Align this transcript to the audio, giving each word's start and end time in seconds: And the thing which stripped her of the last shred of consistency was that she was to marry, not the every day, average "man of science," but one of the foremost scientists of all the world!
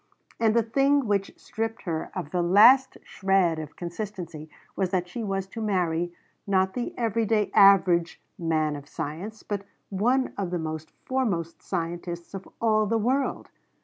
And 0.39 0.55
the 0.55 0.63
thing 0.63 1.05
which 1.05 1.31
stripped 1.37 1.83
her 1.83 2.09
of 2.15 2.31
the 2.31 2.41
last 2.41 2.97
shred 3.03 3.59
of 3.59 3.75
consistency 3.75 4.49
was 4.75 4.89
that 4.89 5.07
she 5.07 5.21
was 5.23 5.45
to 5.49 5.61
marry, 5.61 6.11
not 6.47 6.73
the 6.73 6.97
every 6.97 7.23
day, 7.23 7.51
average 7.53 8.19
"man 8.35 8.75
of 8.75 8.89
science," 8.89 9.43
but 9.43 9.63
one 9.89 10.33
of 10.39 10.49
the 10.49 10.87
foremost 11.05 11.61
scientists 11.61 12.33
of 12.33 12.49
all 12.59 12.87
the 12.87 12.97
world! 12.97 13.49